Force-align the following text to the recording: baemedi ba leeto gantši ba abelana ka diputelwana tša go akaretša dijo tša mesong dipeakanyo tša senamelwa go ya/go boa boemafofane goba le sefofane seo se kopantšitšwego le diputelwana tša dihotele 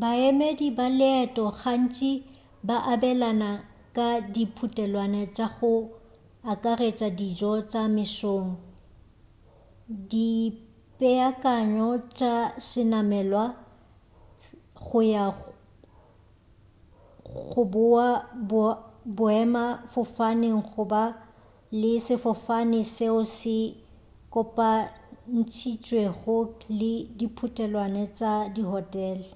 baemedi 0.00 0.68
ba 0.78 0.86
leeto 0.98 1.44
gantši 1.60 2.12
ba 2.66 2.76
abelana 2.92 3.50
ka 3.96 4.08
diputelwana 4.34 5.22
tša 5.36 5.46
go 5.56 5.72
akaretša 6.52 7.08
dijo 7.18 7.52
tša 7.70 7.82
mesong 7.96 8.48
dipeakanyo 10.10 11.90
tša 12.16 12.34
senamelwa 12.68 13.44
go 14.86 14.98
ya/go 15.14 17.62
boa 18.48 18.68
boemafofane 19.16 20.48
goba 20.70 21.02
le 21.80 21.92
sefofane 22.06 22.80
seo 22.94 23.20
se 23.38 23.56
kopantšitšwego 24.34 26.36
le 26.78 26.92
diputelwana 27.18 28.02
tša 28.16 28.32
dihotele 28.54 29.28